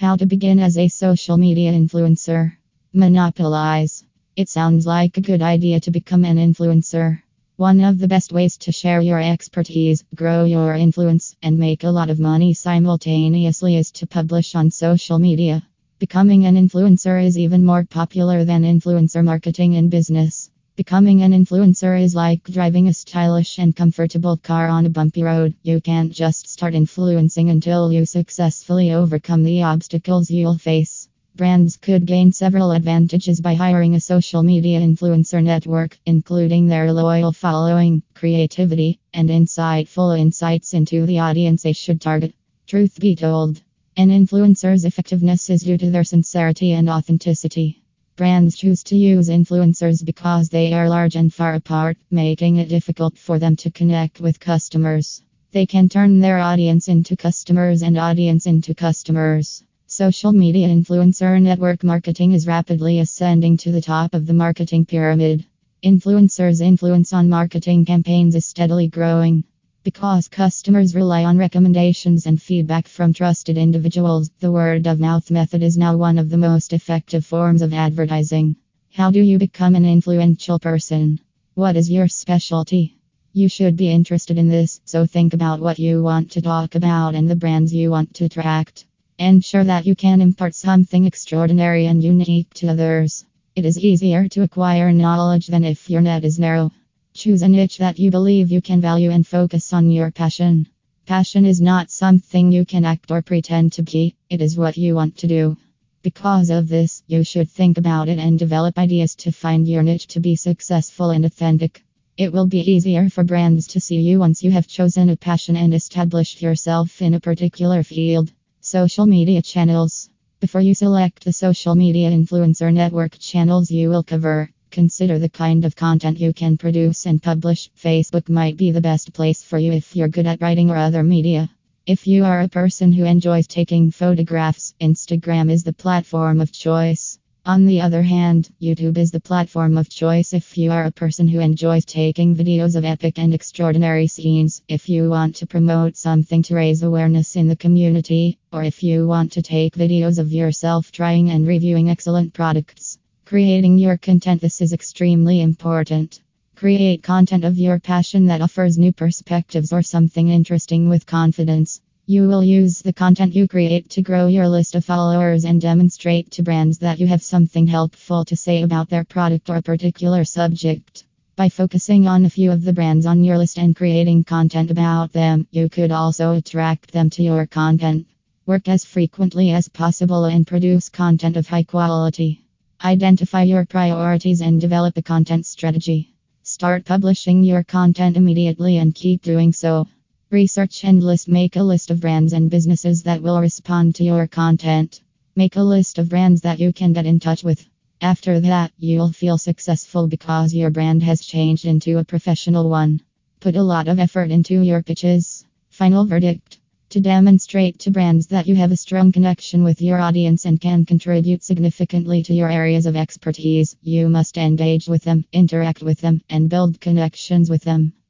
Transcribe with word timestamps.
How 0.00 0.16
to 0.16 0.24
begin 0.24 0.60
as 0.60 0.78
a 0.78 0.88
social 0.88 1.36
media 1.36 1.74
influencer. 1.74 2.56
Monopolize. 2.94 4.02
It 4.34 4.48
sounds 4.48 4.86
like 4.86 5.18
a 5.18 5.20
good 5.20 5.42
idea 5.42 5.78
to 5.80 5.90
become 5.90 6.24
an 6.24 6.38
influencer. 6.38 7.20
One 7.56 7.82
of 7.82 7.98
the 7.98 8.08
best 8.08 8.32
ways 8.32 8.56
to 8.64 8.72
share 8.72 9.02
your 9.02 9.20
expertise, 9.20 10.02
grow 10.14 10.44
your 10.46 10.74
influence, 10.74 11.36
and 11.42 11.58
make 11.58 11.84
a 11.84 11.90
lot 11.90 12.08
of 12.08 12.18
money 12.18 12.54
simultaneously 12.54 13.76
is 13.76 13.90
to 13.90 14.06
publish 14.06 14.54
on 14.54 14.70
social 14.70 15.18
media. 15.18 15.62
Becoming 15.98 16.46
an 16.46 16.56
influencer 16.56 17.22
is 17.22 17.36
even 17.36 17.66
more 17.66 17.84
popular 17.84 18.44
than 18.44 18.62
influencer 18.62 19.22
marketing 19.22 19.74
in 19.74 19.90
business. 19.90 20.49
Becoming 20.80 21.20
an 21.20 21.32
influencer 21.32 22.00
is 22.00 22.14
like 22.14 22.42
driving 22.42 22.88
a 22.88 22.94
stylish 22.94 23.58
and 23.58 23.76
comfortable 23.76 24.38
car 24.38 24.66
on 24.66 24.86
a 24.86 24.88
bumpy 24.88 25.22
road. 25.22 25.54
You 25.62 25.78
can't 25.82 26.10
just 26.10 26.48
start 26.48 26.74
influencing 26.74 27.50
until 27.50 27.92
you 27.92 28.06
successfully 28.06 28.90
overcome 28.90 29.42
the 29.42 29.62
obstacles 29.62 30.30
you'll 30.30 30.56
face. 30.56 31.06
Brands 31.36 31.76
could 31.76 32.06
gain 32.06 32.32
several 32.32 32.72
advantages 32.72 33.42
by 33.42 33.52
hiring 33.52 33.94
a 33.94 34.00
social 34.00 34.42
media 34.42 34.80
influencer 34.80 35.44
network, 35.44 35.98
including 36.06 36.66
their 36.66 36.94
loyal 36.94 37.32
following, 37.32 38.02
creativity, 38.14 39.00
and 39.12 39.28
insightful 39.28 40.18
insights 40.18 40.72
into 40.72 41.04
the 41.04 41.18
audience 41.18 41.62
they 41.62 41.74
should 41.74 42.00
target. 42.00 42.32
Truth 42.66 42.98
be 42.98 43.14
told, 43.14 43.60
an 43.98 44.08
influencer's 44.08 44.86
effectiveness 44.86 45.50
is 45.50 45.60
due 45.60 45.76
to 45.76 45.90
their 45.90 46.04
sincerity 46.04 46.72
and 46.72 46.88
authenticity. 46.88 47.79
Brands 48.20 48.54
choose 48.54 48.82
to 48.82 48.96
use 48.96 49.30
influencers 49.30 50.04
because 50.04 50.50
they 50.50 50.74
are 50.74 50.90
large 50.90 51.16
and 51.16 51.32
far 51.32 51.54
apart, 51.54 51.96
making 52.10 52.56
it 52.56 52.68
difficult 52.68 53.16
for 53.16 53.38
them 53.38 53.56
to 53.56 53.70
connect 53.70 54.20
with 54.20 54.38
customers. 54.38 55.22
They 55.52 55.64
can 55.64 55.88
turn 55.88 56.20
their 56.20 56.38
audience 56.38 56.88
into 56.88 57.16
customers 57.16 57.80
and 57.80 57.96
audience 57.96 58.44
into 58.44 58.74
customers. 58.74 59.64
Social 59.86 60.32
media 60.32 60.68
influencer 60.68 61.40
network 61.40 61.82
marketing 61.82 62.32
is 62.32 62.46
rapidly 62.46 62.98
ascending 62.98 63.56
to 63.56 63.72
the 63.72 63.80
top 63.80 64.12
of 64.12 64.26
the 64.26 64.34
marketing 64.34 64.84
pyramid. 64.84 65.46
Influencers' 65.82 66.60
influence 66.60 67.14
on 67.14 67.30
marketing 67.30 67.86
campaigns 67.86 68.34
is 68.34 68.44
steadily 68.44 68.88
growing. 68.88 69.44
Because 69.82 70.28
customers 70.28 70.94
rely 70.94 71.24
on 71.24 71.38
recommendations 71.38 72.26
and 72.26 72.40
feedback 72.40 72.86
from 72.86 73.14
trusted 73.14 73.56
individuals, 73.56 74.30
the 74.38 74.52
word 74.52 74.86
of 74.86 75.00
mouth 75.00 75.30
method 75.30 75.62
is 75.62 75.78
now 75.78 75.96
one 75.96 76.18
of 76.18 76.28
the 76.28 76.36
most 76.36 76.74
effective 76.74 77.24
forms 77.24 77.62
of 77.62 77.72
advertising. 77.72 78.56
How 78.92 79.10
do 79.10 79.22
you 79.22 79.38
become 79.38 79.74
an 79.74 79.86
influential 79.86 80.58
person? 80.58 81.18
What 81.54 81.76
is 81.76 81.90
your 81.90 82.08
specialty? 82.08 82.98
You 83.32 83.48
should 83.48 83.76
be 83.76 83.90
interested 83.90 84.36
in 84.36 84.50
this, 84.50 84.82
so 84.84 85.06
think 85.06 85.32
about 85.32 85.60
what 85.60 85.78
you 85.78 86.02
want 86.02 86.32
to 86.32 86.42
talk 86.42 86.74
about 86.74 87.14
and 87.14 87.30
the 87.30 87.36
brands 87.36 87.72
you 87.72 87.90
want 87.90 88.12
to 88.16 88.26
attract. 88.26 88.84
Ensure 89.18 89.64
that 89.64 89.86
you 89.86 89.96
can 89.96 90.20
impart 90.20 90.54
something 90.54 91.06
extraordinary 91.06 91.86
and 91.86 92.04
unique 92.04 92.52
to 92.54 92.68
others. 92.68 93.24
It 93.56 93.64
is 93.64 93.78
easier 93.78 94.28
to 94.28 94.42
acquire 94.42 94.92
knowledge 94.92 95.46
than 95.46 95.64
if 95.64 95.88
your 95.88 96.02
net 96.02 96.22
is 96.24 96.38
narrow. 96.38 96.70
Choose 97.12 97.42
a 97.42 97.48
niche 97.48 97.78
that 97.78 97.98
you 97.98 98.10
believe 98.12 98.52
you 98.52 98.62
can 98.62 98.80
value 98.80 99.10
and 99.10 99.26
focus 99.26 99.72
on 99.72 99.90
your 99.90 100.12
passion. 100.12 100.68
Passion 101.06 101.44
is 101.44 101.60
not 101.60 101.90
something 101.90 102.52
you 102.52 102.64
can 102.64 102.84
act 102.84 103.10
or 103.10 103.20
pretend 103.20 103.72
to 103.72 103.82
be, 103.82 104.14
it 104.30 104.40
is 104.40 104.56
what 104.56 104.78
you 104.78 104.94
want 104.94 105.18
to 105.18 105.26
do. 105.26 105.56
Because 106.02 106.50
of 106.50 106.68
this, 106.68 107.02
you 107.08 107.24
should 107.24 107.50
think 107.50 107.78
about 107.78 108.08
it 108.08 108.20
and 108.20 108.38
develop 108.38 108.78
ideas 108.78 109.16
to 109.16 109.32
find 109.32 109.66
your 109.66 109.82
niche 109.82 110.06
to 110.06 110.20
be 110.20 110.36
successful 110.36 111.10
and 111.10 111.24
authentic. 111.24 111.82
It 112.16 112.32
will 112.32 112.46
be 112.46 112.60
easier 112.60 113.10
for 113.10 113.24
brands 113.24 113.66
to 113.68 113.80
see 113.80 114.00
you 114.00 114.20
once 114.20 114.44
you 114.44 114.52
have 114.52 114.68
chosen 114.68 115.10
a 115.10 115.16
passion 115.16 115.56
and 115.56 115.74
established 115.74 116.40
yourself 116.40 117.02
in 117.02 117.14
a 117.14 117.20
particular 117.20 117.82
field. 117.82 118.32
Social 118.60 119.06
media 119.06 119.42
channels. 119.42 120.08
Before 120.38 120.60
you 120.60 120.74
select 120.74 121.24
the 121.24 121.32
social 121.32 121.74
media 121.74 122.10
influencer 122.12 122.72
network 122.72 123.18
channels 123.18 123.68
you 123.70 123.90
will 123.90 124.04
cover, 124.04 124.50
Consider 124.70 125.18
the 125.18 125.28
kind 125.28 125.64
of 125.64 125.74
content 125.74 126.20
you 126.20 126.32
can 126.32 126.56
produce 126.56 127.04
and 127.04 127.20
publish. 127.20 127.70
Facebook 127.76 128.28
might 128.28 128.56
be 128.56 128.70
the 128.70 128.80
best 128.80 129.12
place 129.12 129.42
for 129.42 129.58
you 129.58 129.72
if 129.72 129.96
you're 129.96 130.06
good 130.06 130.26
at 130.26 130.40
writing 130.40 130.70
or 130.70 130.76
other 130.76 131.02
media. 131.02 131.50
If 131.86 132.06
you 132.06 132.24
are 132.24 132.42
a 132.42 132.48
person 132.48 132.92
who 132.92 133.04
enjoys 133.04 133.48
taking 133.48 133.90
photographs, 133.90 134.74
Instagram 134.80 135.50
is 135.50 135.64
the 135.64 135.72
platform 135.72 136.40
of 136.40 136.52
choice. 136.52 137.18
On 137.44 137.66
the 137.66 137.80
other 137.80 138.02
hand, 138.02 138.48
YouTube 138.62 138.96
is 138.96 139.10
the 139.10 139.18
platform 139.18 139.76
of 139.76 139.88
choice 139.88 140.32
if 140.34 140.56
you 140.56 140.70
are 140.70 140.84
a 140.84 140.92
person 140.92 141.26
who 141.26 141.40
enjoys 141.40 141.84
taking 141.84 142.36
videos 142.36 142.76
of 142.76 142.84
epic 142.84 143.18
and 143.18 143.34
extraordinary 143.34 144.06
scenes, 144.06 144.62
if 144.68 144.88
you 144.88 145.10
want 145.10 145.34
to 145.36 145.48
promote 145.48 145.96
something 145.96 146.44
to 146.44 146.54
raise 146.54 146.84
awareness 146.84 147.34
in 147.34 147.48
the 147.48 147.56
community, 147.56 148.38
or 148.52 148.62
if 148.62 148.84
you 148.84 149.08
want 149.08 149.32
to 149.32 149.42
take 149.42 149.74
videos 149.74 150.20
of 150.20 150.30
yourself 150.30 150.92
trying 150.92 151.30
and 151.30 151.44
reviewing 151.44 151.90
excellent 151.90 152.32
products. 152.34 152.99
Creating 153.30 153.78
your 153.78 153.96
content. 153.96 154.40
This 154.40 154.60
is 154.60 154.72
extremely 154.72 155.40
important. 155.40 156.20
Create 156.56 157.04
content 157.04 157.44
of 157.44 157.56
your 157.56 157.78
passion 157.78 158.26
that 158.26 158.42
offers 158.42 158.76
new 158.76 158.92
perspectives 158.92 159.72
or 159.72 159.82
something 159.82 160.26
interesting 160.26 160.88
with 160.88 161.06
confidence. 161.06 161.80
You 162.06 162.26
will 162.26 162.42
use 162.42 162.82
the 162.82 162.92
content 162.92 163.36
you 163.36 163.46
create 163.46 163.88
to 163.90 164.02
grow 164.02 164.26
your 164.26 164.48
list 164.48 164.74
of 164.74 164.84
followers 164.84 165.44
and 165.44 165.60
demonstrate 165.60 166.32
to 166.32 166.42
brands 166.42 166.78
that 166.78 166.98
you 166.98 167.06
have 167.06 167.22
something 167.22 167.68
helpful 167.68 168.24
to 168.24 168.34
say 168.34 168.64
about 168.64 168.88
their 168.88 169.04
product 169.04 169.48
or 169.48 169.62
particular 169.62 170.24
subject. 170.24 171.04
By 171.36 171.50
focusing 171.50 172.08
on 172.08 172.24
a 172.24 172.30
few 172.30 172.50
of 172.50 172.64
the 172.64 172.72
brands 172.72 173.06
on 173.06 173.22
your 173.22 173.38
list 173.38 173.58
and 173.58 173.76
creating 173.76 174.24
content 174.24 174.72
about 174.72 175.12
them, 175.12 175.46
you 175.52 175.68
could 175.68 175.92
also 175.92 176.32
attract 176.32 176.90
them 176.90 177.10
to 177.10 177.22
your 177.22 177.46
content. 177.46 178.08
Work 178.44 178.66
as 178.66 178.84
frequently 178.84 179.52
as 179.52 179.68
possible 179.68 180.24
and 180.24 180.44
produce 180.44 180.88
content 180.88 181.36
of 181.36 181.46
high 181.46 181.62
quality. 181.62 182.42
Identify 182.82 183.42
your 183.42 183.66
priorities 183.66 184.40
and 184.40 184.58
develop 184.58 184.96
a 184.96 185.02
content 185.02 185.44
strategy. 185.44 186.14
Start 186.42 186.86
publishing 186.86 187.42
your 187.44 187.62
content 187.62 188.16
immediately 188.16 188.78
and 188.78 188.94
keep 188.94 189.20
doing 189.20 189.52
so. 189.52 189.86
Research 190.30 190.82
and 190.84 191.02
list 191.02 191.28
make 191.28 191.56
a 191.56 191.62
list 191.62 191.90
of 191.90 192.00
brands 192.00 192.32
and 192.32 192.48
businesses 192.48 193.02
that 193.02 193.20
will 193.20 193.38
respond 193.38 193.96
to 193.96 194.04
your 194.04 194.26
content. 194.26 195.02
Make 195.36 195.56
a 195.56 195.62
list 195.62 195.98
of 195.98 196.08
brands 196.08 196.40
that 196.40 196.58
you 196.58 196.72
can 196.72 196.94
get 196.94 197.04
in 197.04 197.20
touch 197.20 197.44
with. 197.44 197.68
After 198.00 198.40
that, 198.40 198.72
you'll 198.78 199.12
feel 199.12 199.36
successful 199.36 200.06
because 200.06 200.54
your 200.54 200.70
brand 200.70 201.02
has 201.02 201.20
changed 201.20 201.66
into 201.66 201.98
a 201.98 202.04
professional 202.04 202.70
one. 202.70 203.02
Put 203.40 203.56
a 203.56 203.62
lot 203.62 203.88
of 203.88 203.98
effort 203.98 204.30
into 204.30 204.62
your 204.62 204.82
pitches. 204.82 205.44
Final 205.68 206.06
verdict. 206.06 206.59
To 206.90 207.00
demonstrate 207.00 207.78
to 207.80 207.92
brands 207.92 208.26
that 208.26 208.48
you 208.48 208.56
have 208.56 208.72
a 208.72 208.76
strong 208.76 209.12
connection 209.12 209.62
with 209.62 209.80
your 209.80 210.00
audience 210.00 210.44
and 210.44 210.60
can 210.60 210.84
contribute 210.84 211.44
significantly 211.44 212.24
to 212.24 212.34
your 212.34 212.50
areas 212.50 212.84
of 212.84 212.96
expertise, 212.96 213.76
you 213.80 214.08
must 214.08 214.36
engage 214.36 214.88
with 214.88 215.04
them, 215.04 215.24
interact 215.32 215.82
with 215.82 216.00
them, 216.00 216.20
and 216.28 216.50
build 216.50 216.80
connections 216.80 217.48
with 217.48 217.62
them. 217.62 217.92